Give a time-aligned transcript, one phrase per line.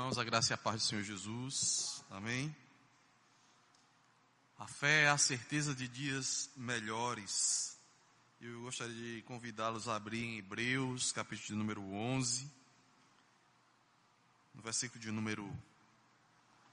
[0.00, 2.02] irmãos, a graça e a paz do Senhor Jesus.
[2.10, 2.54] Amém.
[4.58, 7.76] A fé é a certeza de dias melhores.
[8.40, 12.50] Eu gostaria de convidá-los a abrir em Hebreus, capítulo número 11,
[14.54, 15.54] no versículo de número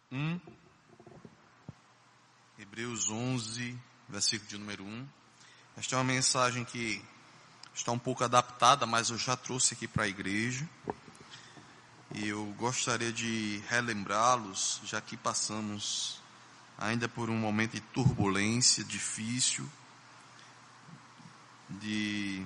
[0.09, 0.39] 1.
[2.57, 5.07] Hebreus 11, versículo de número 1.
[5.75, 7.03] Esta é uma mensagem que
[7.75, 10.67] está um pouco adaptada, mas eu já trouxe aqui para a igreja.
[12.13, 16.21] E eu gostaria de relembrá-los, já que passamos
[16.77, 19.69] ainda por um momento de turbulência difícil,
[21.69, 22.45] de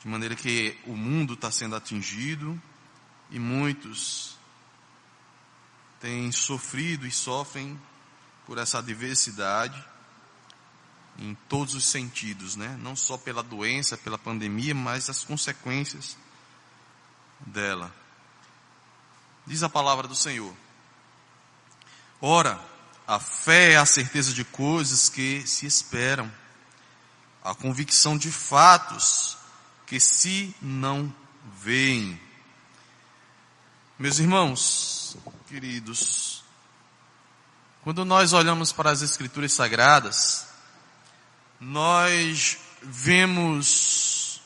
[0.00, 2.60] de maneira que o mundo está sendo atingido
[3.30, 4.38] e muitos
[6.00, 7.78] têm sofrido e sofrem
[8.46, 9.84] por essa adversidade
[11.18, 12.78] em todos os sentidos, né?
[12.80, 16.16] Não só pela doença, pela pandemia, mas as consequências
[17.40, 17.92] dela.
[19.46, 20.54] Diz a palavra do Senhor.
[22.20, 22.60] Ora,
[23.06, 26.30] a fé é a certeza de coisas que se esperam,
[27.42, 29.38] a convicção de fatos
[29.86, 31.12] que se não
[31.60, 32.20] veem.
[33.98, 35.16] Meus irmãos,
[35.48, 36.44] queridos,
[37.82, 40.47] quando nós olhamos para as Escrituras Sagradas,
[41.60, 44.40] nós vemos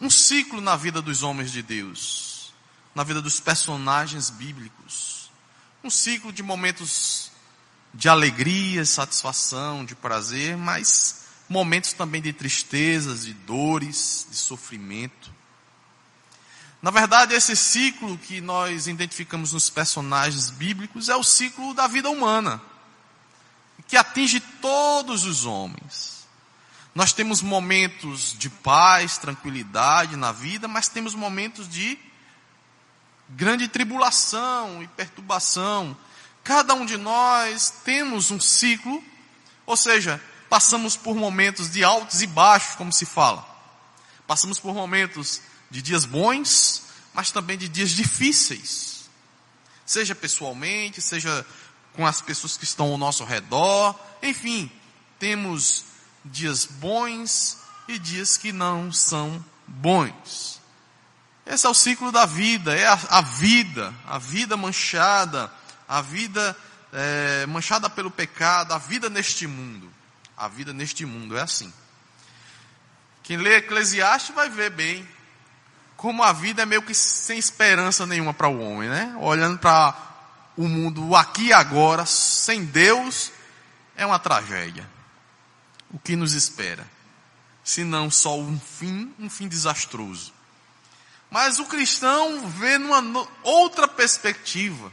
[0.00, 2.52] um ciclo na vida dos homens de Deus,
[2.94, 5.30] na vida dos personagens bíblicos.
[5.82, 7.30] Um ciclo de momentos
[7.92, 15.32] de alegria, satisfação, de prazer, mas momentos também de tristezas, de dores, de sofrimento.
[16.82, 22.10] Na verdade, esse ciclo que nós identificamos nos personagens bíblicos é o ciclo da vida
[22.10, 22.60] humana,
[23.86, 26.13] que atinge todos os homens.
[26.94, 31.98] Nós temos momentos de paz, tranquilidade na vida, mas temos momentos de
[33.28, 35.96] grande tribulação e perturbação.
[36.44, 39.02] Cada um de nós temos um ciclo,
[39.66, 43.44] ou seja, passamos por momentos de altos e baixos, como se fala.
[44.24, 49.10] Passamos por momentos de dias bons, mas também de dias difíceis.
[49.84, 51.44] Seja pessoalmente, seja
[51.92, 54.70] com as pessoas que estão ao nosso redor, enfim,
[55.18, 55.84] temos
[56.24, 60.60] dias bons e dias que não são bons.
[61.46, 65.52] Esse é o ciclo da vida, é a, a vida, a vida manchada,
[65.86, 66.56] a vida
[66.92, 69.92] é, manchada pelo pecado, a vida neste mundo.
[70.36, 71.72] A vida neste mundo é assim.
[73.22, 75.06] Quem lê Eclesiastes vai ver bem
[75.96, 79.16] como a vida é meio que sem esperança nenhuma para o homem, né?
[79.20, 79.94] Olhando para
[80.56, 83.30] o mundo aqui e agora, sem Deus,
[83.96, 84.93] é uma tragédia
[85.94, 86.84] o que nos espera,
[87.62, 90.34] se não só um fim, um fim desastroso.
[91.30, 94.92] Mas o cristão vê numa outra perspectiva.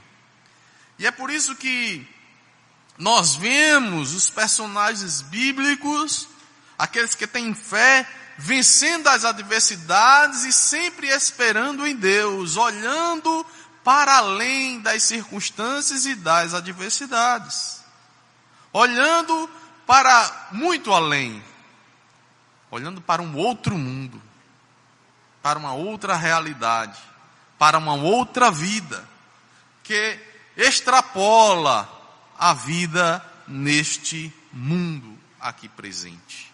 [1.00, 2.08] E é por isso que
[3.00, 6.28] nós vemos os personagens bíblicos,
[6.78, 8.08] aqueles que têm fé,
[8.38, 13.44] vencendo as adversidades e sempre esperando em Deus, olhando
[13.84, 17.82] para além das circunstâncias e das adversidades.
[18.72, 19.50] Olhando
[19.92, 21.44] para muito além,
[22.72, 24.22] olhando para um outro mundo,
[25.44, 26.98] para uma outra realidade,
[27.60, 29.06] para uma outra vida,
[29.84, 30.18] que
[30.56, 31.90] extrapola
[32.40, 36.54] a vida neste mundo aqui presente.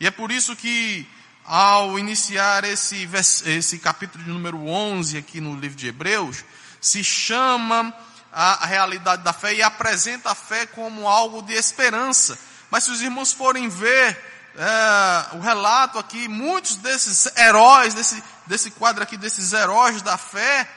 [0.00, 1.06] E é por isso que,
[1.44, 3.06] ao iniciar esse,
[3.44, 6.42] esse capítulo de número 11 aqui no livro de Hebreus,
[6.80, 7.94] se chama
[8.40, 12.38] a, a realidade da fé e apresenta a fé como algo de esperança.
[12.70, 14.16] Mas se os irmãos forem ver
[14.56, 20.70] é, o relato aqui, muitos desses heróis, desse, desse quadro aqui, desses heróis da fé,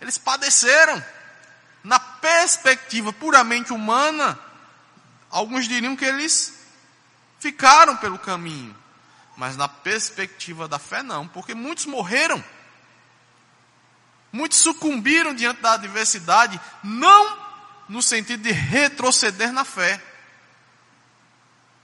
[0.00, 1.00] eles padeceram.
[1.84, 4.36] Na perspectiva puramente humana,
[5.30, 6.54] alguns diriam que eles
[7.38, 8.76] ficaram pelo caminho.
[9.36, 12.42] Mas na perspectiva da fé, não, porque muitos morreram.
[14.36, 17.38] Muitos sucumbiram diante da adversidade, não
[17.88, 19.98] no sentido de retroceder na fé,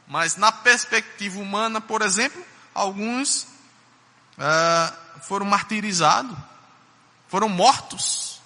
[0.07, 2.45] mas na perspectiva humana, por exemplo,
[2.75, 3.47] alguns
[4.37, 6.37] é, foram martirizados,
[7.27, 8.43] foram mortos.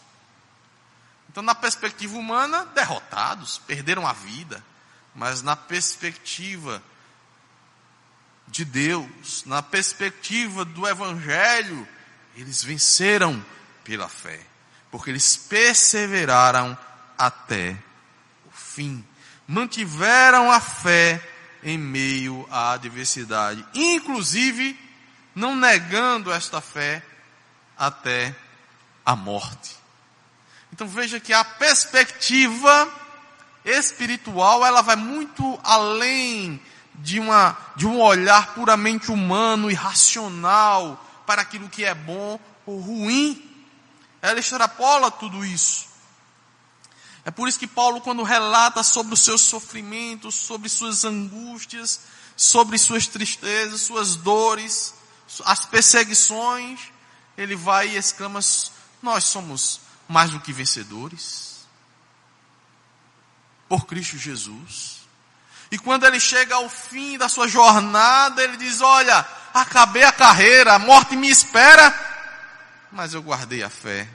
[1.29, 4.65] Então, na perspectiva humana, derrotados, perderam a vida,
[5.17, 6.81] mas na perspectiva
[8.47, 11.89] de Deus, na perspectiva do Evangelho,
[12.37, 13.45] eles venceram
[13.87, 14.41] pela fé,
[14.91, 16.77] porque eles perseveraram
[17.17, 17.77] até
[18.45, 19.05] o fim,
[19.47, 21.23] mantiveram a fé
[21.63, 24.79] em meio à adversidade, inclusive
[25.35, 27.03] não negando esta fé
[27.79, 28.35] até
[29.05, 29.77] a morte.
[30.73, 32.89] Então veja que a perspectiva
[33.65, 36.61] espiritual, ela vai muito além
[36.95, 42.81] de, uma, de um olhar puramente humano e racional para aquilo que é bom ou
[42.81, 43.56] ruim.
[44.21, 45.87] Ela extrapola tudo isso.
[47.25, 52.01] É por isso que Paulo, quando relata sobre os seus sofrimentos, sobre suas angústias,
[52.37, 54.95] sobre suas tristezas, suas dores,
[55.45, 56.79] as perseguições,
[57.37, 58.41] ele vai e exclama:
[59.03, 61.67] Nós somos mais do que vencedores
[63.69, 64.97] por Cristo Jesus.
[65.71, 70.75] E quando ele chega ao fim da sua jornada, ele diz: Olha, acabei a carreira,
[70.75, 71.91] a morte me espera,
[72.97, 74.09] mas eu guardei a fé.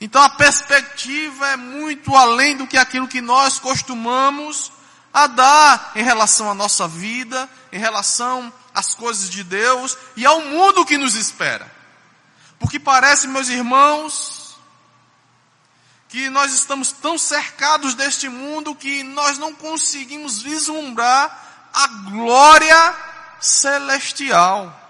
[0.00, 4.72] Então a perspectiva é muito além do que aquilo que nós costumamos
[5.12, 10.40] a dar em relação à nossa vida, em relação às coisas de Deus e ao
[10.40, 11.70] mundo que nos espera.
[12.58, 14.56] Porque parece, meus irmãos,
[16.08, 22.94] que nós estamos tão cercados deste mundo que nós não conseguimos vislumbrar a glória
[23.38, 24.85] celestial.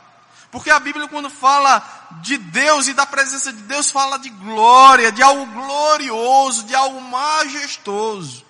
[0.57, 1.87] Porque a Bíblia, quando fala
[2.23, 6.99] de Deus e da presença de Deus, fala de glória, de algo glorioso, de algo
[6.99, 8.43] majestoso.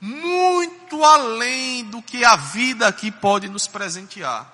[0.00, 4.44] Muito além do que a vida aqui pode nos presentear.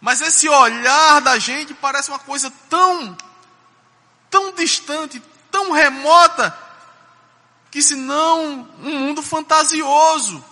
[0.00, 3.16] Mas esse olhar da gente parece uma coisa tão,
[4.30, 5.20] tão distante,
[5.50, 6.56] tão remota,
[7.68, 10.44] que senão um mundo fantasioso.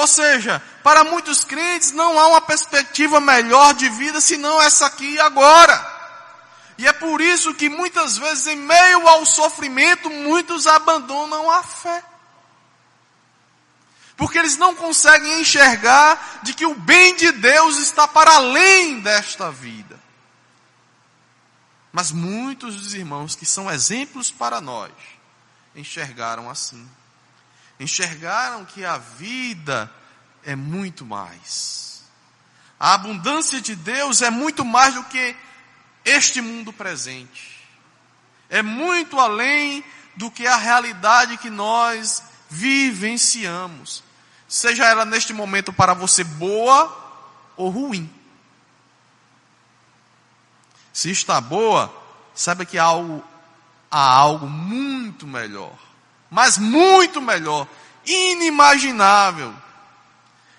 [0.00, 5.12] Ou seja, para muitos crentes não há uma perspectiva melhor de vida senão essa aqui
[5.12, 6.00] e agora.
[6.78, 12.02] E é por isso que muitas vezes, em meio ao sofrimento, muitos abandonam a fé.
[14.16, 19.50] Porque eles não conseguem enxergar de que o bem de Deus está para além desta
[19.50, 20.00] vida.
[21.92, 24.92] Mas muitos dos irmãos que são exemplos para nós
[25.76, 26.88] enxergaram assim
[27.80, 29.90] enxergaram que a vida
[30.44, 32.04] é muito mais.
[32.78, 35.34] A abundância de Deus é muito mais do que
[36.04, 37.58] este mundo presente.
[38.50, 39.82] É muito além
[40.14, 44.04] do que a realidade que nós vivenciamos.
[44.46, 46.94] Seja ela neste momento para você boa
[47.56, 48.12] ou ruim.
[50.92, 51.94] Se está boa,
[52.34, 53.24] saiba que há algo,
[53.90, 55.89] há algo muito melhor
[56.30, 57.66] mas muito melhor,
[58.06, 59.52] inimaginável,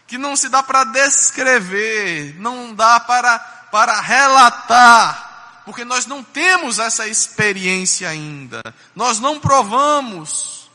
[0.05, 3.39] que não se dá para descrever, não dá para,
[3.71, 8.61] para relatar, porque nós não temos essa experiência ainda,
[8.93, 10.69] nós não provamos.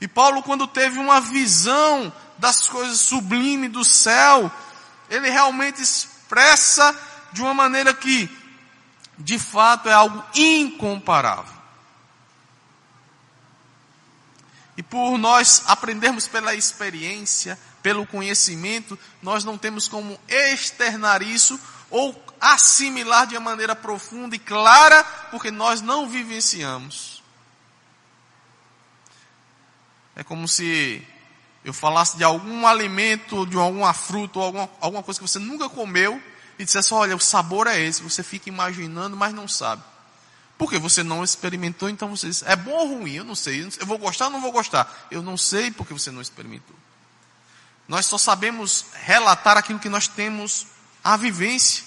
[0.00, 4.50] E Paulo, quando teve uma visão das coisas sublimes do céu,
[5.08, 6.94] ele realmente expressa
[7.32, 8.30] de uma maneira que,
[9.18, 11.63] de fato, é algo incomparável.
[14.76, 21.58] E por nós aprendermos pela experiência, pelo conhecimento, nós não temos como externar isso
[21.90, 27.22] ou assimilar de uma maneira profunda e clara, porque nós não vivenciamos.
[30.16, 31.06] É como se
[31.64, 35.68] eu falasse de algum alimento, de alguma fruta ou alguma, alguma coisa que você nunca
[35.68, 36.20] comeu
[36.58, 39.82] e dissesse, olha, o sabor é esse, você fica imaginando, mas não sabe.
[40.56, 43.14] Porque você não experimentou, então você diz, é bom ou ruim?
[43.14, 43.62] Eu não sei.
[43.78, 45.08] Eu vou gostar ou não vou gostar?
[45.10, 46.76] Eu não sei porque você não experimentou.
[47.88, 50.66] Nós só sabemos relatar aquilo que nós temos
[51.02, 51.84] a vivência.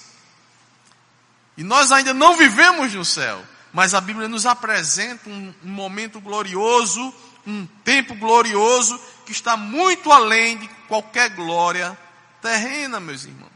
[1.56, 3.42] E nós ainda não vivemos no céu.
[3.72, 7.12] Mas a Bíblia nos apresenta um, um momento glorioso,
[7.46, 11.98] um tempo glorioso, que está muito além de qualquer glória
[12.40, 13.48] terrena, meus irmãos.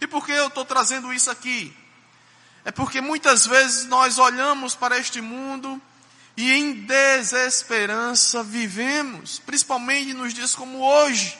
[0.00, 1.76] E por que eu estou trazendo isso aqui?
[2.64, 5.80] É porque muitas vezes nós olhamos para este mundo
[6.36, 11.36] e em desesperança vivemos, principalmente nos dias como hoje,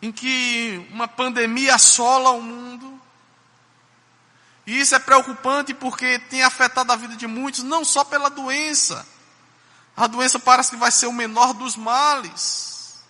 [0.00, 3.00] em que uma pandemia assola o mundo.
[4.66, 9.04] E isso é preocupante porque tem afetado a vida de muitos, não só pela doença.
[9.96, 13.02] A doença parece que vai ser o menor dos males.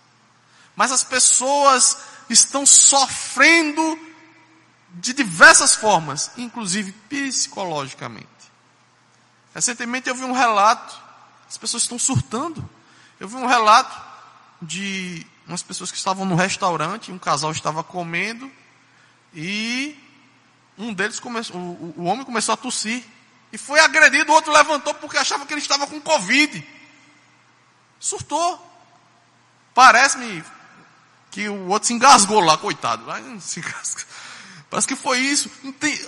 [0.75, 1.99] Mas as pessoas
[2.31, 4.08] estão sofrendo
[4.95, 8.29] de diversas formas, inclusive psicologicamente.
[9.55, 11.01] Recentemente eu vi um relato,
[11.49, 12.69] as pessoas estão surtando.
[13.19, 14.01] Eu vi um relato
[14.61, 18.51] de umas pessoas que estavam no restaurante, um casal estava comendo
[19.35, 19.99] e
[20.77, 23.05] um deles começou, o, o homem começou a tossir
[23.53, 26.67] e foi agredido, o outro levantou porque achava que ele estava com Covid.
[27.99, 28.65] Surtou.
[29.75, 30.45] Parece-me
[31.31, 33.05] que o outro se engasgou lá, coitado.
[33.41, 33.63] Se
[34.71, 35.51] Parece que foi isso.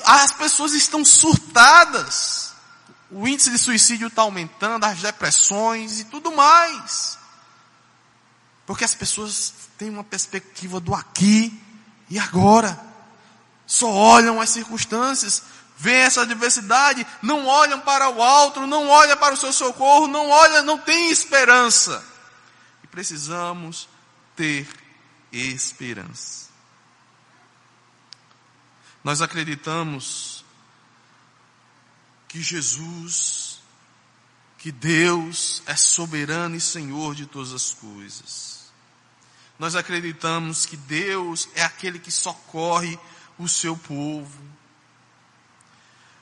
[0.05, 2.53] As pessoas estão surtadas.
[3.11, 7.19] O índice de suicídio está aumentando, as depressões e tudo mais.
[8.67, 11.61] Porque as pessoas têm uma perspectiva do aqui
[12.09, 12.79] e agora.
[13.67, 15.43] Só olham as circunstâncias,
[15.77, 20.29] veem essa diversidade, não olham para o alto, não olham para o seu socorro, não
[20.29, 22.05] olham, não tem esperança.
[22.85, 23.89] E precisamos
[24.37, 24.69] ter
[25.33, 26.50] esperança.
[29.03, 30.45] Nós acreditamos
[32.29, 33.61] que Jesus,
[34.59, 38.71] que Deus é soberano e Senhor de todas as coisas.
[39.59, 42.99] Nós acreditamos que Deus é aquele que socorre
[43.39, 44.41] o seu povo.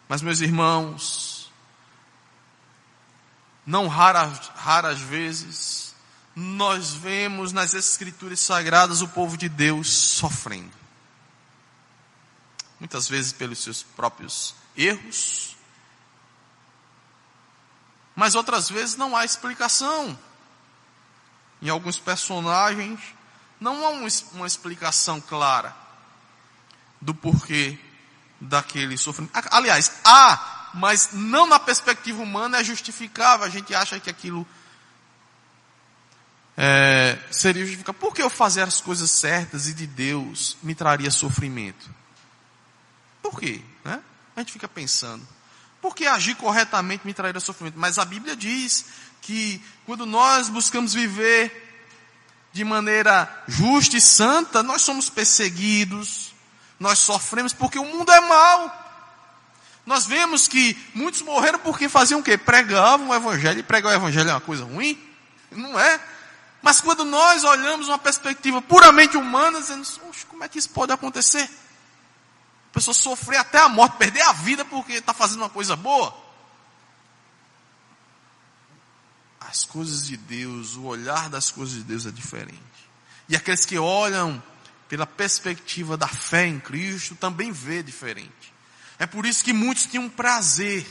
[0.08, 1.52] Mas, meus irmãos,
[3.66, 5.94] não raras, raras vezes,
[6.34, 10.77] nós vemos nas Escrituras Sagradas o povo de Deus sofrendo.
[12.78, 15.56] Muitas vezes pelos seus próprios erros,
[18.14, 20.18] mas outras vezes não há explicação.
[21.62, 23.00] Em alguns personagens,
[23.60, 25.74] não há uma explicação clara
[27.00, 27.78] do porquê
[28.40, 29.32] daquele sofrimento.
[29.50, 33.46] Aliás, há, mas não na perspectiva humana é justificável.
[33.46, 34.46] A gente acha que aquilo
[36.56, 37.94] é, seria justificar.
[37.94, 41.97] Por que eu fazer as coisas certas e de Deus me traria sofrimento?
[43.30, 43.60] Por quê?
[43.84, 44.00] Né?
[44.34, 45.26] A gente fica pensando.
[45.82, 47.78] Por que agir corretamente me traria sofrimento?
[47.78, 48.86] Mas a Bíblia diz
[49.20, 51.66] que quando nós buscamos viver
[52.52, 56.34] de maneira justa e santa, nós somos perseguidos,
[56.80, 58.84] nós sofremos porque o mundo é mau.
[59.84, 62.38] Nós vemos que muitos morreram porque faziam o quê?
[62.38, 63.60] Pregavam o evangelho.
[63.60, 64.98] E pregar o evangelho é uma coisa ruim?
[65.50, 66.00] Não é.
[66.62, 69.86] Mas quando nós olhamos uma perspectiva puramente humana, dizendo,
[70.28, 71.48] como é que isso pode acontecer?
[72.70, 76.14] A pessoa sofrer até a morte, perder a vida porque está fazendo uma coisa boa.
[79.40, 82.62] As coisas de Deus, o olhar das coisas de Deus é diferente.
[83.28, 84.42] E aqueles que olham
[84.88, 88.52] pela perspectiva da fé em Cristo também vê diferente.
[88.98, 90.86] É por isso que muitos tinham prazer,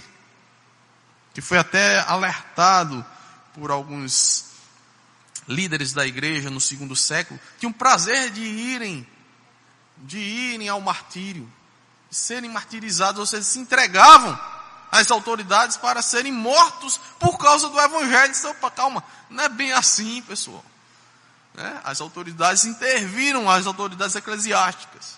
[1.34, 3.06] que foi até alertado
[3.54, 4.46] por alguns
[5.48, 9.08] líderes da igreja no segundo século, tinham prazer de irem,
[9.98, 11.52] de irem ao martírio,
[12.10, 14.40] serem martirizados, ou seja, se entregavam
[14.92, 18.34] às autoridades para serem mortos por causa do evangelho.
[18.50, 20.64] Opa, calma, não é bem assim, pessoal.
[21.54, 21.82] Né?
[21.84, 25.18] As autoridades interviram, as autoridades eclesiásticas.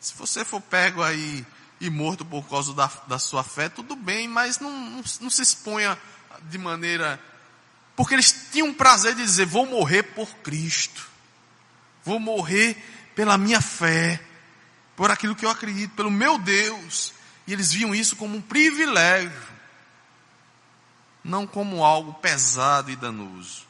[0.00, 1.46] Se você for pego aí
[1.80, 5.42] e morto por causa da, da sua fé, tudo bem, mas não, não, não se
[5.42, 5.98] exponha
[6.42, 7.20] de maneira
[7.98, 11.04] porque eles tinham prazer de dizer: vou morrer por Cristo,
[12.04, 12.76] vou morrer
[13.16, 14.22] pela minha fé,
[14.98, 17.14] por aquilo que eu acredito, pelo meu Deus.
[17.46, 19.30] E eles viam isso como um privilégio,
[21.22, 23.62] não como algo pesado e danoso.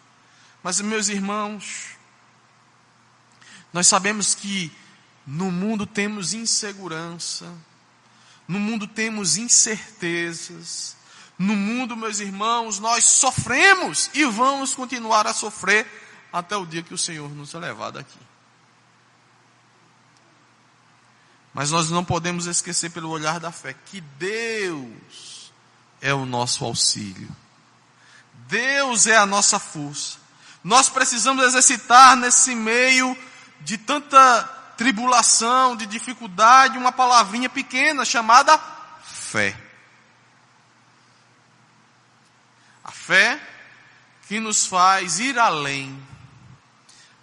[0.62, 1.88] Mas, meus irmãos,
[3.74, 4.72] nós sabemos que
[5.26, 7.46] no mundo temos insegurança,
[8.48, 10.96] no mundo temos incertezas,
[11.38, 15.86] no mundo, meus irmãos, nós sofremos e vamos continuar a sofrer
[16.32, 18.27] até o dia que o Senhor nos levar daqui.
[21.52, 25.52] Mas nós não podemos esquecer pelo olhar da fé que Deus
[26.00, 27.28] é o nosso auxílio.
[28.46, 30.18] Deus é a nossa força.
[30.62, 33.16] Nós precisamos exercitar nesse meio
[33.60, 34.42] de tanta
[34.76, 38.58] tribulação, de dificuldade, uma palavrinha pequena chamada
[39.02, 39.56] fé.
[42.84, 43.40] A fé
[44.28, 46.00] que nos faz ir além.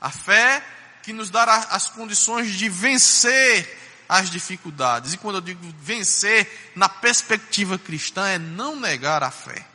[0.01, 0.63] A fé
[1.01, 5.13] que nos dá as condições de vencer as dificuldades.
[5.13, 9.65] E quando eu digo vencer na perspectiva cristã, é não negar a fé.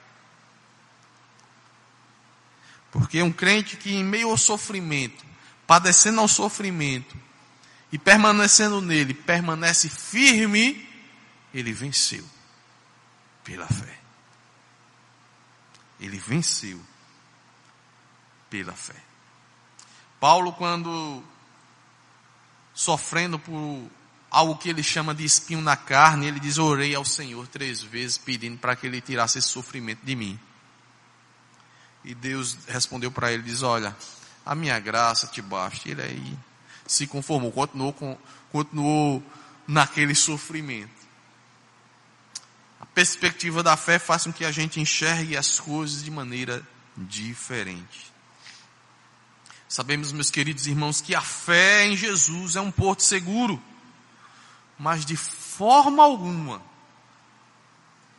[2.91, 5.25] Porque um crente que em meio ao sofrimento,
[5.67, 7.17] padecendo ao sofrimento
[7.93, 10.89] e permanecendo nele, permanece firme,
[11.55, 12.25] ele venceu
[13.45, 13.99] pela fé.
[16.01, 16.81] Ele venceu
[18.49, 18.97] pela fé.
[20.19, 21.23] Paulo, quando
[22.75, 23.91] sofrendo por
[24.31, 28.19] algo que ele chama de espinho na carne, ele diz: Orei ao Senhor três vezes
[28.19, 30.39] pedindo para que ele tirasse esse sofrimento de mim.
[32.05, 33.97] E Deus respondeu para ele: Diz, Olha,
[34.45, 35.89] a minha graça te basta.
[35.89, 36.39] Ele aí
[36.87, 38.19] se conformou, continuou,
[38.51, 39.23] continuou
[39.67, 41.01] naquele sofrimento
[42.95, 46.63] perspectiva da fé faz com que a gente enxergue as coisas de maneira
[46.97, 48.13] diferente.
[49.69, 53.63] Sabemos, meus queridos irmãos, que a fé em Jesus é um porto seguro,
[54.81, 56.63] mas de forma alguma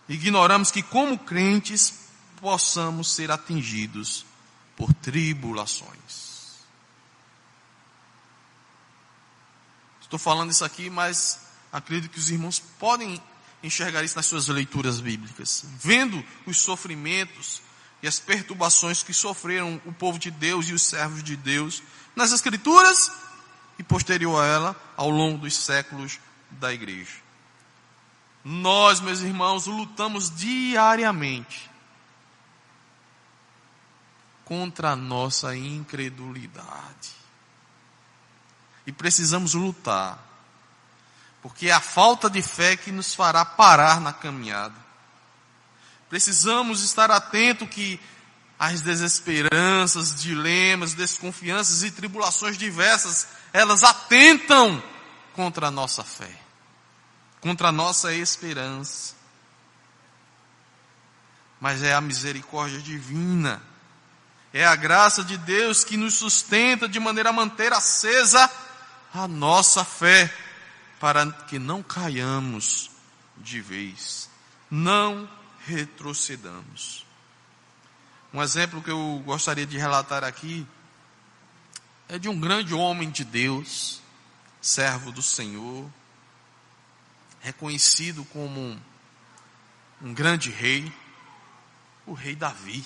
[0.07, 1.93] ignoramos que, como crentes,
[2.39, 4.25] possamos ser atingidos
[4.77, 6.59] por tribulações.
[10.01, 11.39] Estou falando isso aqui, mas
[11.71, 13.21] acredito que os irmãos podem
[13.63, 15.65] enxergar isso nas suas leituras bíblicas.
[15.79, 17.61] Vendo os sofrimentos
[18.03, 21.81] e as perturbações que sofreram o povo de Deus e os servos de Deus
[22.15, 23.11] nas Escrituras
[23.79, 26.19] e posterior a ela ao longo dos séculos
[26.51, 27.17] da igreja.
[28.43, 31.69] Nós, meus irmãos, lutamos diariamente
[34.45, 37.11] contra a nossa incredulidade.
[38.85, 40.19] E precisamos lutar,
[41.41, 44.75] porque é a falta de fé que nos fará parar na caminhada.
[46.09, 47.99] Precisamos estar atento que
[48.59, 54.83] as desesperanças, dilemas, desconfianças e tribulações diversas, elas atentam
[55.33, 56.51] contra a nossa fé
[57.41, 59.15] contra a nossa esperança.
[61.59, 63.61] Mas é a misericórdia divina,
[64.53, 68.49] é a graça de Deus que nos sustenta de maneira a manter acesa
[69.13, 70.33] a nossa fé,
[70.99, 72.89] para que não caiamos
[73.37, 74.29] de vez,
[74.69, 75.29] não
[75.65, 77.05] retrocedamos.
[78.33, 80.65] Um exemplo que eu gostaria de relatar aqui
[82.07, 84.00] é de um grande homem de Deus,
[84.61, 85.89] servo do Senhor,
[87.41, 88.79] reconhecido como um,
[90.01, 90.91] um grande rei,
[92.05, 92.85] o rei Davi.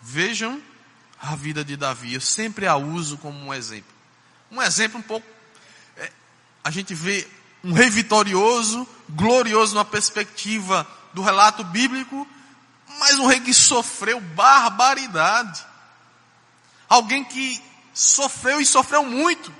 [0.00, 0.62] Vejam
[1.20, 3.94] a vida de Davi, eu sempre a uso como um exemplo.
[4.50, 5.26] Um exemplo um pouco.
[5.96, 6.10] É,
[6.64, 7.28] a gente vê
[7.62, 12.26] um rei vitorioso, glorioso na perspectiva do relato bíblico,
[12.98, 15.64] mas um rei que sofreu barbaridade.
[16.88, 19.52] Alguém que sofreu e sofreu muito.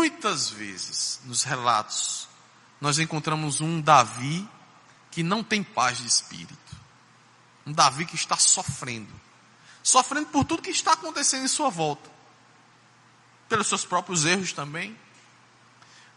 [0.00, 2.26] Muitas vezes, nos relatos,
[2.80, 4.48] nós encontramos um Davi
[5.10, 6.74] que não tem paz de espírito.
[7.66, 9.12] Um Davi que está sofrendo.
[9.82, 12.10] Sofrendo por tudo que está acontecendo em sua volta.
[13.46, 14.98] Pelos seus próprios erros também.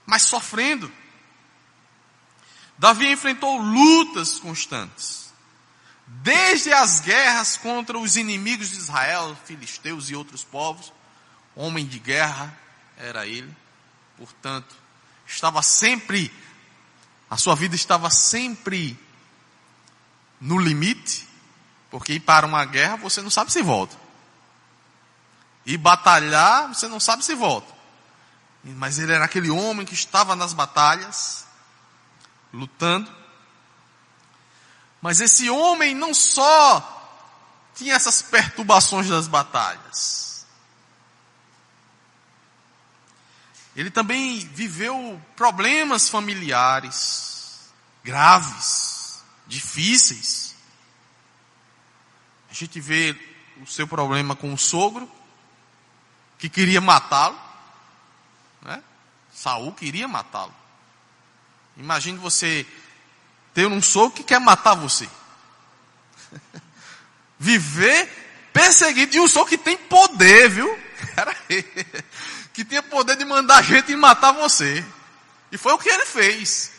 [0.06, 0.90] Mas sofrendo.
[2.78, 5.34] Davi enfrentou lutas constantes.
[6.08, 10.94] Desde as guerras contra os inimigos de Israel, filisteus e outros povos.
[11.54, 12.58] Homem de guerra,
[12.96, 13.63] era ele.
[14.18, 14.76] Portanto,
[15.26, 16.32] estava sempre,
[17.30, 19.00] a sua vida estava sempre
[20.40, 21.28] no limite,
[21.90, 23.96] porque ir para uma guerra você não sabe se volta.
[25.66, 27.72] E batalhar você não sabe se volta.
[28.64, 31.46] Mas ele era aquele homem que estava nas batalhas,
[32.54, 33.12] lutando.
[35.02, 36.90] Mas esse homem não só
[37.76, 40.33] tinha essas perturbações das batalhas,
[43.76, 47.72] Ele também viveu problemas familiares
[48.04, 50.56] graves, difíceis.
[52.50, 53.16] A gente vê
[53.62, 55.10] o seu problema com o sogro,
[56.38, 57.40] que queria matá-lo.
[58.62, 58.84] Né?
[59.34, 60.54] Saul queria matá-lo.
[61.78, 62.66] Imagine você
[63.54, 65.10] ter um sogro que quer matar você.
[67.40, 70.68] Viver perseguido de um sogro que tem poder, viu?
[72.54, 74.86] que tinha poder de mandar gente e matar você.
[75.52, 76.72] E foi o que ele fez.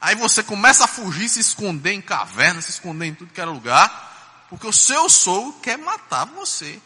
[0.00, 3.50] Aí você começa a fugir, se esconder em cavernas, se esconder em tudo que era
[3.50, 6.80] lugar, porque o seu sogro quer matar você.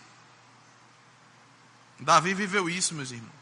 [1.99, 3.33] Davi viveu isso, meus irmãos.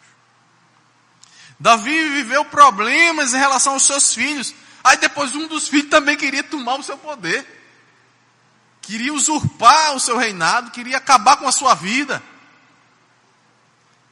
[1.59, 4.55] Davi viveu problemas em relação aos seus filhos.
[4.83, 7.45] Aí depois um dos filhos também queria tomar o seu poder.
[8.81, 12.23] Queria usurpar o seu reinado, queria acabar com a sua vida.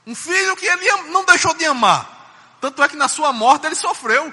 [0.07, 2.57] Um filho que ele não deixou de amar.
[2.61, 4.33] Tanto é que na sua morte ele sofreu.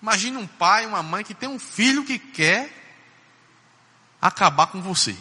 [0.00, 2.72] Imagine um pai, uma mãe que tem um filho que quer
[4.20, 5.16] acabar com você.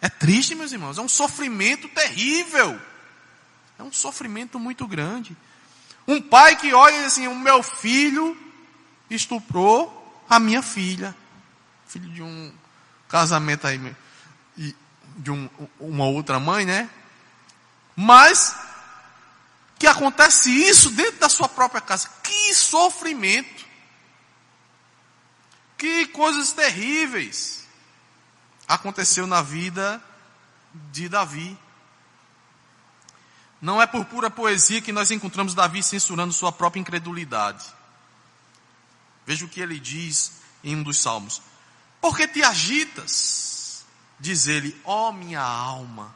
[0.00, 0.98] É triste, meus irmãos.
[0.98, 2.78] É um sofrimento terrível.
[3.78, 5.36] É um sofrimento muito grande.
[6.06, 8.36] Um pai que olha assim: o meu filho
[9.08, 11.14] estuprou a minha filha.
[11.86, 12.52] Filho de um
[13.08, 13.78] casamento aí
[15.16, 15.48] de um,
[15.78, 16.88] uma outra mãe, né?
[17.96, 18.54] Mas
[19.78, 22.08] que acontece isso dentro da sua própria casa.
[22.22, 23.66] Que sofrimento!
[25.76, 27.66] Que coisas terríveis
[28.68, 30.02] aconteceu na vida
[30.92, 31.58] de Davi.
[33.60, 37.64] Não é por pura poesia que nós encontramos Davi censurando sua própria incredulidade.
[39.26, 40.32] Veja o que ele diz
[40.64, 41.42] em um dos salmos.
[42.00, 43.61] Porque te agitas,
[44.22, 46.14] diz ele, ó oh, minha alma.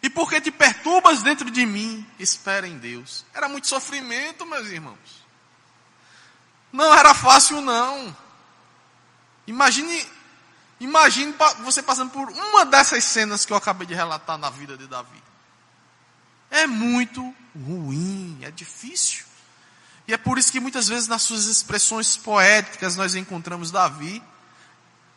[0.00, 3.26] E porque te perturbas dentro de mim, espera em Deus.
[3.34, 5.26] Era muito sofrimento, meus irmãos.
[6.72, 8.16] Não era fácil, não.
[9.48, 10.06] Imagine,
[10.78, 11.34] imagine
[11.64, 15.22] você passando por uma dessas cenas que eu acabei de relatar na vida de Davi.
[16.50, 19.24] É muito ruim, é difícil.
[20.06, 24.22] E é por isso que muitas vezes nas suas expressões poéticas nós encontramos Davi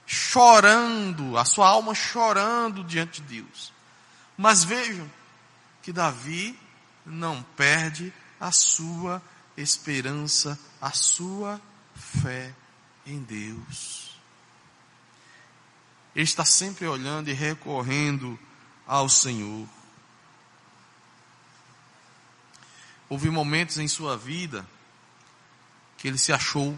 [0.06, 3.74] chorando, a sua alma chorando diante de Deus.
[4.38, 5.10] Mas vejam
[5.82, 6.58] que Davi
[7.06, 9.22] não perde a sua
[9.56, 11.62] esperança, a sua
[11.96, 12.54] fé
[13.06, 14.20] em Deus.
[16.16, 18.40] Ele está sempre olhando e recorrendo
[18.88, 19.68] ao Senhor.
[23.10, 24.68] Houve momentos em sua vida
[25.98, 26.78] que ele se achou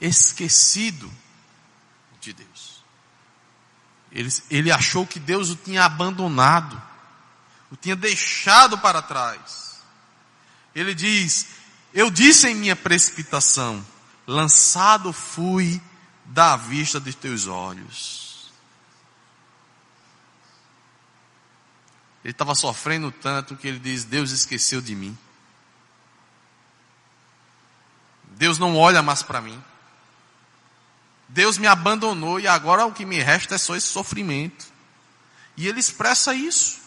[0.00, 1.10] esquecido
[2.20, 2.84] de Deus.
[4.12, 6.80] Ele, ele achou que Deus o tinha abandonado,
[7.70, 9.82] o tinha deixado para trás.
[10.74, 11.46] Ele diz:
[11.94, 13.84] Eu disse em minha precipitação,
[14.26, 15.80] lançado fui
[16.24, 18.50] da vista de teus olhos.
[22.22, 25.16] Ele estava sofrendo tanto que ele diz: Deus esqueceu de mim.
[28.32, 29.62] Deus não olha mais para mim.
[31.32, 34.66] Deus me abandonou e agora o que me resta é só esse sofrimento.
[35.56, 36.80] E ele expressa isso.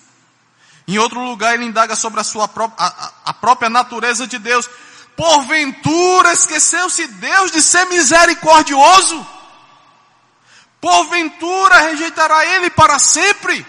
[0.86, 4.70] Em outro lugar ele indaga sobre a sua própria, a, a própria natureza de Deus.
[5.16, 9.26] Porventura esqueceu-se Deus de ser misericordioso?
[10.82, 13.66] Porventura rejeitará ele para sempre?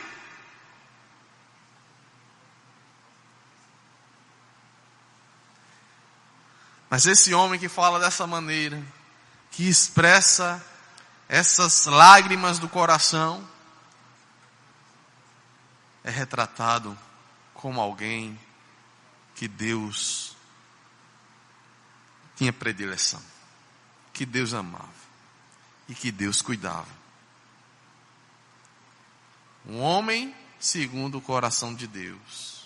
[6.90, 8.82] Mas esse homem que fala dessa maneira,
[9.54, 10.64] que expressa
[11.28, 13.48] essas lágrimas do coração,
[16.02, 16.98] é retratado
[17.54, 18.38] como alguém
[19.36, 20.36] que Deus
[22.36, 23.22] tinha predileção,
[24.12, 24.88] que Deus amava
[25.88, 27.04] e que Deus cuidava.
[29.64, 32.64] Um homem segundo o coração de Deus.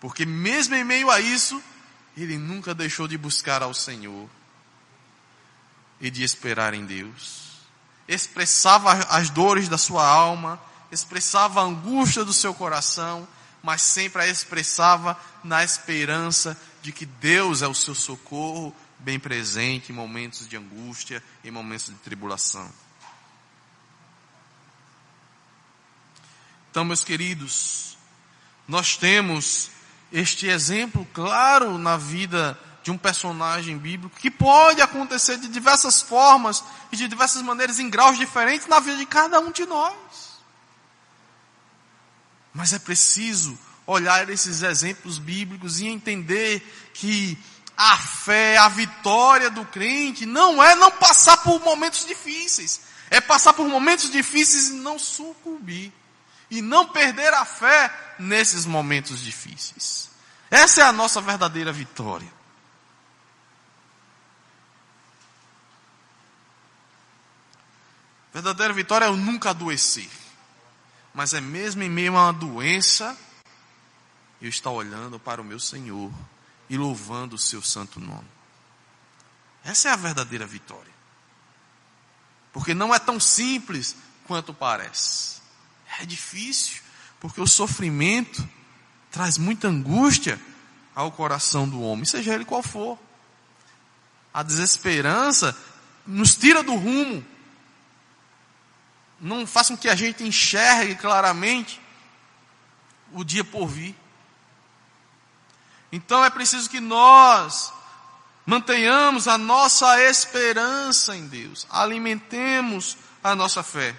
[0.00, 1.60] Porque mesmo em meio a isso,
[2.16, 4.30] ele nunca deixou de buscar ao Senhor
[6.00, 7.48] e de esperar em Deus.
[8.06, 13.26] Expressava as dores da sua alma, expressava a angústia do seu coração,
[13.62, 19.92] mas sempre a expressava na esperança de que Deus é o seu socorro bem presente
[19.92, 22.68] em momentos de angústia, em momentos de tribulação.
[26.70, 27.96] Então, meus queridos,
[28.66, 29.70] nós temos
[30.12, 36.62] este exemplo claro na vida de um personagem bíblico que pode acontecer de diversas formas
[36.90, 39.94] e de diversas maneiras em graus diferentes na vida de cada um de nós.
[42.52, 46.60] Mas é preciso olhar esses exemplos bíblicos e entender
[46.94, 47.38] que
[47.76, 53.52] a fé, a vitória do crente não é não passar por momentos difíceis, é passar
[53.52, 55.92] por momentos difíceis e não sucumbir
[56.50, 60.10] e não perder a fé nesses momentos difíceis.
[60.50, 62.37] Essa é a nossa verdadeira vitória.
[68.32, 70.08] Verdadeira vitória é eu nunca adoecer.
[71.14, 73.16] Mas é mesmo em meio a uma doença,
[74.40, 76.12] eu estar olhando para o meu Senhor
[76.68, 78.28] e louvando o seu santo nome.
[79.64, 80.92] Essa é a verdadeira vitória.
[82.52, 85.40] Porque não é tão simples quanto parece.
[86.00, 86.82] É difícil,
[87.18, 88.46] porque o sofrimento
[89.10, 90.40] traz muita angústia
[90.94, 92.98] ao coração do homem, seja ele qual for.
[94.32, 95.56] A desesperança
[96.06, 97.24] nos tira do rumo,
[99.20, 101.80] não faz com que a gente enxergue claramente
[103.12, 103.96] o dia por vir.
[105.90, 107.72] Então é preciso que nós
[108.44, 113.94] mantenhamos a nossa esperança em Deus, alimentemos a nossa fé.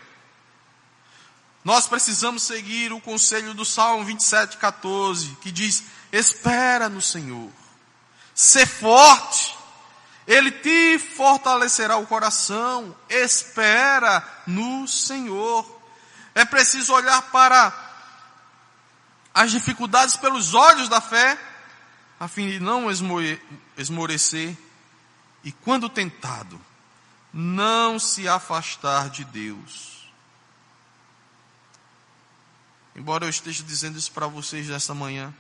[1.63, 7.51] Nós precisamos seguir o conselho do Salmo 27, 14, que diz: Espera no Senhor,
[8.33, 9.55] ser forte,
[10.29, 15.81] Ele te fortalecerá o coração, espera no Senhor.
[16.33, 17.73] É preciso olhar para
[19.33, 21.37] as dificuldades pelos olhos da fé,
[22.19, 22.87] a fim de não
[23.75, 24.55] esmorecer,
[25.43, 26.61] e quando tentado,
[27.33, 29.99] não se afastar de Deus
[32.99, 35.33] Embora eu esteja dizendo isso para vocês nesta manhã,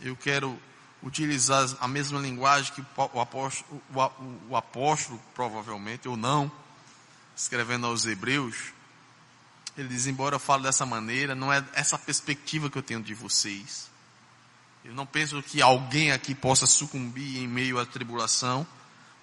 [0.00, 0.58] eu quero
[1.04, 3.82] utilizar a mesma linguagem que o apóstolo,
[4.48, 6.50] o, apóstolo provavelmente, ou não,
[7.36, 8.72] escrevendo aos Hebreus,
[9.76, 13.12] ele diz: embora eu fale dessa maneira, não é essa perspectiva que eu tenho de
[13.12, 13.90] vocês.
[14.82, 18.66] Eu não penso que alguém aqui possa sucumbir em meio à tribulação,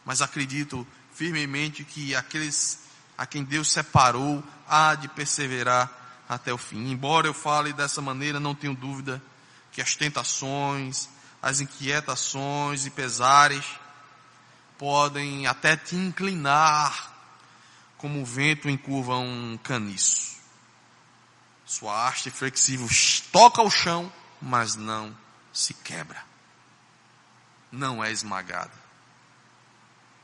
[0.06, 2.80] mas acredito firmemente que aqueles
[3.18, 6.90] a quem Deus separou há de perseverar até o fim.
[6.90, 9.22] Embora eu fale dessa maneira, não tenho dúvida
[9.72, 11.08] que as tentações,
[11.42, 13.66] as inquietações e pesares
[14.78, 17.12] podem até te inclinar
[17.98, 20.40] como o vento encurva um caniço.
[21.66, 22.88] Sua haste flexível
[23.32, 25.16] toca o chão, mas não
[25.54, 26.24] se quebra.
[27.72, 28.74] Não é esmagada.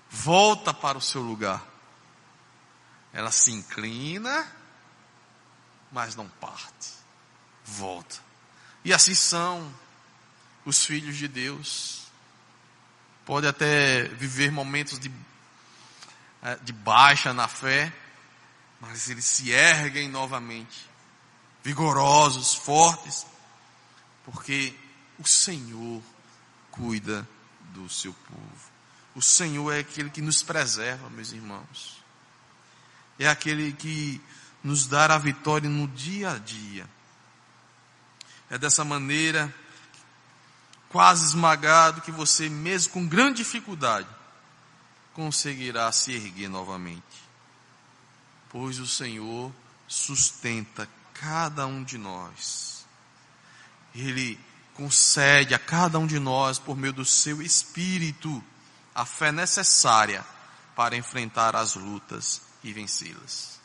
[0.10, 1.64] Volta para o seu lugar.
[3.14, 4.46] Ela se inclina,
[5.92, 6.94] mas não parte.
[7.64, 8.18] Volta.
[8.84, 9.74] E assim são
[10.68, 12.08] os filhos de Deus.
[13.26, 15.10] Pode até viver momentos de,
[16.44, 17.92] eh, de baixa na fé,
[18.82, 20.90] mas eles se erguem novamente,
[21.64, 23.26] vigorosos, fortes,
[24.26, 24.76] porque
[25.18, 26.04] o Senhor
[26.70, 27.28] cuida
[27.74, 28.72] do seu povo.
[29.16, 32.04] O Senhor é aquele que nos preserva, meus irmãos.
[33.18, 34.22] É aquele que
[34.62, 36.88] nos dá a vitória no dia a dia.
[38.50, 39.54] É dessa maneira,
[40.90, 44.08] quase esmagado, que você, mesmo com grande dificuldade,
[45.14, 47.04] conseguirá se erguer novamente.
[48.50, 49.52] Pois o Senhor
[49.88, 52.86] sustenta cada um de nós.
[53.96, 54.40] Ele
[54.74, 58.44] concede a cada um de nós, por meio do seu Espírito,
[58.94, 60.24] a fé necessária
[60.76, 63.60] para enfrentar as lutas e vencê-las.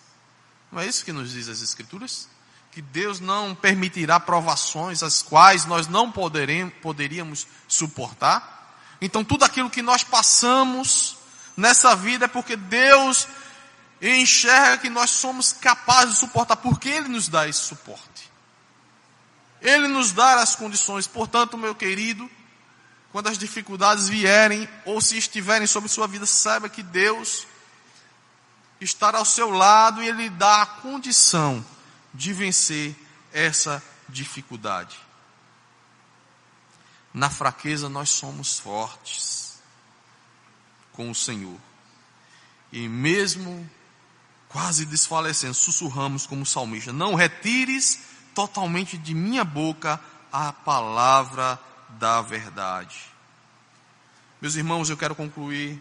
[0.70, 2.28] Não é isso que nos diz as Escrituras?
[2.72, 8.76] Que Deus não permitirá provações as quais nós não poderemos, poderíamos suportar.
[9.00, 11.16] Então, tudo aquilo que nós passamos
[11.56, 13.28] nessa vida é porque Deus
[14.00, 18.30] enxerga que nós somos capazes de suportar, porque Ele nos dá esse suporte.
[19.60, 21.06] Ele nos dá as condições.
[21.06, 22.28] Portanto, meu querido,
[23.12, 27.46] quando as dificuldades vierem ou se estiverem sobre sua vida, saiba que Deus
[28.80, 31.64] estará ao seu lado e Ele dá a condição
[32.12, 32.94] de vencer
[33.32, 34.98] essa dificuldade.
[37.12, 39.60] Na fraqueza nós somos fortes
[40.92, 41.58] com o Senhor.
[42.70, 43.68] E mesmo
[44.48, 50.00] quase desfalecendo, sussurramos como salmista: Não retires totalmente de minha boca
[50.32, 51.58] a palavra
[51.90, 52.98] da verdade.
[54.40, 55.80] Meus irmãos, eu quero concluir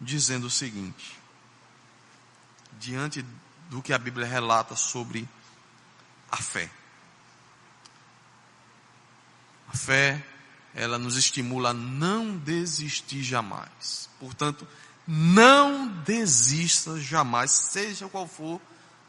[0.00, 1.18] dizendo o seguinte:
[2.78, 3.24] diante
[3.72, 5.26] do que a Bíblia relata sobre
[6.30, 6.68] a fé.
[9.72, 10.22] A fé,
[10.74, 14.10] ela nos estimula a não desistir jamais.
[14.20, 14.68] Portanto,
[15.08, 18.60] não desista jamais, seja qual for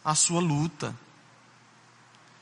[0.04, 0.96] a sua luta.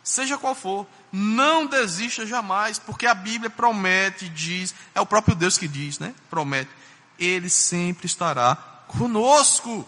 [0.03, 5.57] Seja qual for, não desista jamais, porque a Bíblia promete, diz, é o próprio Deus
[5.57, 6.13] que diz, né?
[6.29, 6.69] Promete,
[7.17, 8.55] Ele sempre estará
[8.87, 9.87] conosco.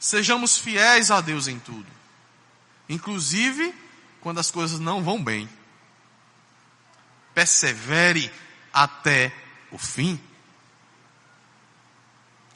[0.00, 1.86] Sejamos fiéis a Deus em tudo,
[2.88, 3.72] inclusive
[4.20, 5.48] quando as coisas não vão bem.
[7.32, 8.32] Persevere
[8.72, 9.32] até
[9.70, 10.20] o fim.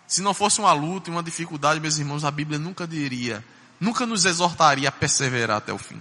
[0.09, 3.45] Se não fosse uma luta e uma dificuldade, meus irmãos, a Bíblia nunca diria
[3.85, 6.01] nunca nos exortaria a perseverar até o fim.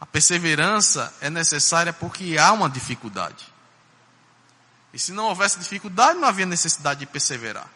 [0.00, 3.46] A perseverança é necessária porque há uma dificuldade.
[4.92, 7.68] E se não houvesse dificuldade, não havia necessidade de perseverar.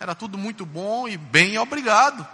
[0.00, 2.26] Era tudo muito bom e bem obrigado.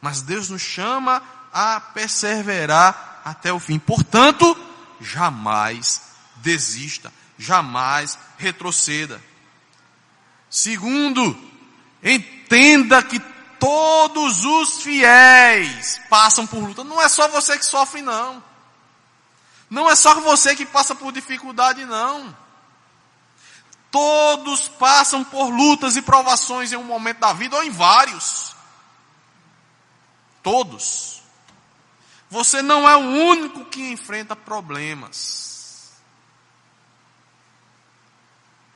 [0.00, 3.78] Mas Deus nos chama a perseverar até o fim.
[3.78, 4.56] Portanto,
[5.00, 6.02] jamais
[6.36, 9.20] desista, jamais retroceda.
[10.48, 11.36] Segundo,
[12.02, 13.20] entenda que
[13.58, 16.84] Todos os fiéis passam por luta.
[16.84, 18.42] Não é só você que sofre, não.
[19.68, 22.36] Não é só você que passa por dificuldade, não.
[23.96, 28.54] Todos passam por lutas e provações em um momento da vida ou em vários.
[30.42, 31.22] Todos.
[32.28, 35.92] Você não é o único que enfrenta problemas.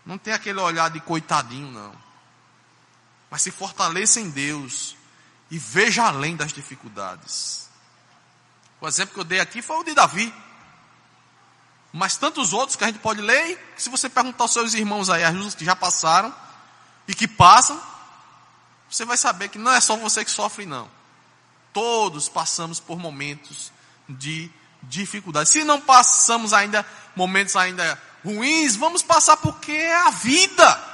[0.07, 2.11] Não tem aquele olhar de coitadinho, não
[3.31, 4.97] mas se fortaleça em Deus
[5.51, 7.71] e veja além das dificuldades.
[8.81, 10.35] O exemplo que eu dei aqui foi o de Davi.
[11.93, 15.11] Mas tantos outros que a gente pode ler, e se você perguntar aos seus irmãos
[15.11, 16.35] aí, as que já passaram
[17.09, 17.81] e que passam,
[18.89, 20.89] você vai saber que não é só você que sofre, não.
[21.73, 23.73] Todos passamos por momentos
[24.09, 24.51] de
[24.83, 25.53] dificuldades.
[25.53, 30.91] Se não passamos ainda momentos ainda ruins, vamos passar porque é a vida.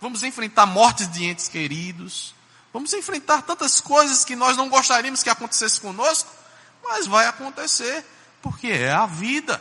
[0.00, 2.34] Vamos enfrentar mortes de entes queridos.
[2.72, 6.30] Vamos enfrentar tantas coisas que nós não gostaríamos que acontecesse conosco,
[6.82, 8.04] mas vai acontecer
[8.40, 9.60] porque é a vida.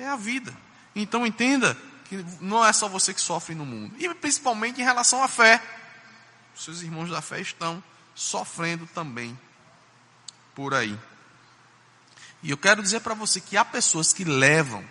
[0.00, 0.56] É a vida.
[0.96, 3.94] Então entenda que não é só você que sofre no mundo.
[3.98, 5.62] E principalmente em relação à fé.
[6.56, 7.82] Os seus irmãos da fé estão
[8.14, 9.38] sofrendo também
[10.54, 10.98] por aí.
[12.42, 14.82] E eu quero dizer para você que há pessoas que levam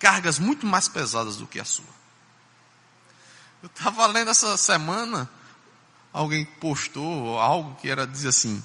[0.00, 1.94] cargas muito mais pesadas do que a sua.
[3.62, 5.30] Eu estava lendo essa semana,
[6.12, 8.62] alguém postou algo que era dizer assim,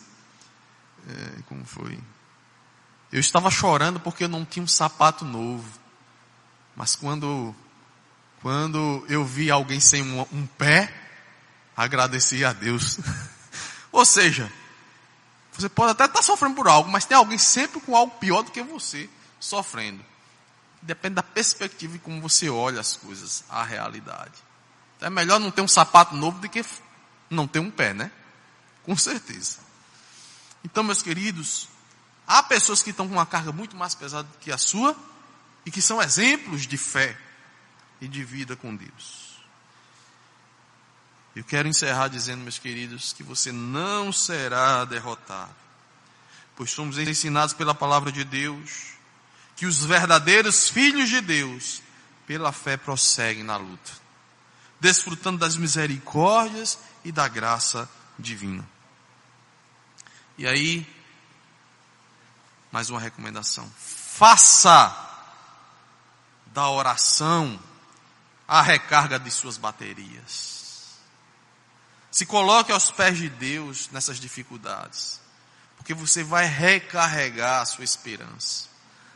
[1.08, 2.00] é, como foi?
[3.12, 5.68] Eu estava chorando porque eu não tinha um sapato novo.
[6.76, 7.56] Mas quando,
[8.42, 10.94] quando eu vi alguém sem um, um pé,
[11.76, 13.00] agradeci a Deus.
[13.92, 14.52] Ou seja,
[15.52, 18.52] você pode até estar sofrendo por algo, mas tem alguém sempre com algo pior do
[18.52, 20.06] que você sofrendo.
[20.82, 24.32] Depende da perspectiva e como você olha as coisas, a realidade.
[24.96, 26.64] Então é melhor não ter um sapato novo do que
[27.30, 28.12] não ter um pé, né?
[28.84, 29.58] Com certeza.
[30.64, 31.68] Então, meus queridos,
[32.30, 34.96] há pessoas que estão com uma carga muito mais pesada do que a sua
[35.66, 37.18] e que são exemplos de fé
[38.00, 39.40] e de vida com Deus.
[41.36, 45.56] Eu quero encerrar dizendo, meus queridos, que você não será derrotado,
[46.56, 48.94] pois somos ensinados pela palavra de Deus
[49.56, 51.82] que os verdadeiros filhos de Deus,
[52.28, 53.92] pela fé, prosseguem na luta,
[54.80, 58.68] desfrutando das misericórdias e da graça divina.
[60.38, 60.88] E aí,
[62.72, 64.96] mais uma recomendação: faça
[66.48, 67.60] da oração
[68.48, 70.98] a recarga de suas baterias.
[72.12, 75.22] Se coloque aos pés de Deus nessas dificuldades,
[75.78, 78.68] porque você vai recarregar a sua esperança,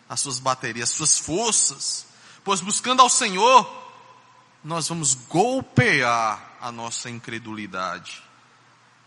[0.07, 2.05] as suas baterias, as suas forças,
[2.43, 3.81] pois buscando ao Senhor,
[4.63, 8.23] nós vamos golpear a nossa incredulidade,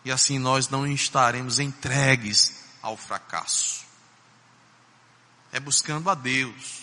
[0.04, 3.85] e assim nós não estaremos entregues ao fracasso.
[5.52, 6.82] É buscando a Deus,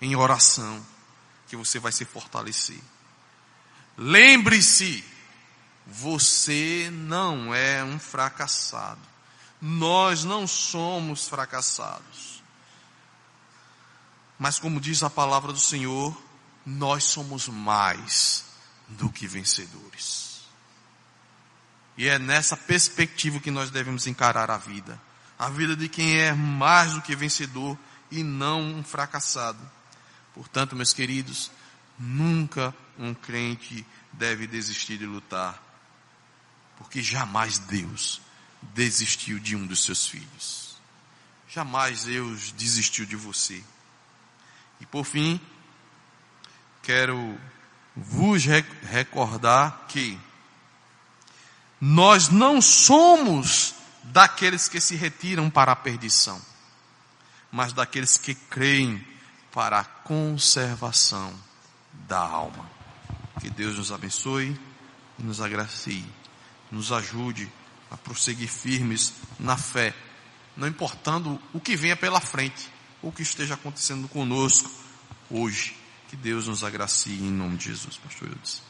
[0.00, 0.84] em oração,
[1.46, 2.80] que você vai se fortalecer.
[3.96, 5.04] Lembre-se,
[5.86, 9.00] você não é um fracassado.
[9.60, 12.42] Nós não somos fracassados.
[14.38, 16.20] Mas como diz a palavra do Senhor,
[16.64, 18.44] nós somos mais
[18.88, 20.42] do que vencedores.
[21.96, 25.00] E é nessa perspectiva que nós devemos encarar a vida.
[25.42, 27.76] A vida de quem é mais do que vencedor
[28.12, 29.58] e não um fracassado.
[30.32, 31.50] Portanto, meus queridos,
[31.98, 35.60] nunca um crente deve desistir de lutar,
[36.78, 38.20] porque jamais Deus
[38.72, 40.76] desistiu de um dos seus filhos.
[41.48, 43.64] Jamais Deus desistiu de você.
[44.80, 45.40] E por fim,
[46.84, 47.36] quero
[47.96, 50.16] vos recordar que
[51.80, 56.40] nós não somos daqueles que se retiram para a perdição,
[57.50, 59.06] mas daqueles que creem
[59.52, 61.32] para a conservação
[62.08, 62.68] da alma.
[63.40, 64.58] Que Deus nos abençoe
[65.18, 66.04] e nos agracie,
[66.70, 67.50] nos ajude
[67.90, 69.94] a prosseguir firmes na fé,
[70.56, 72.70] não importando o que venha pela frente,
[73.02, 74.70] ou o que esteja acontecendo conosco
[75.30, 75.76] hoje.
[76.08, 78.62] Que Deus nos agracie em nome de Jesus, pastor Eudes.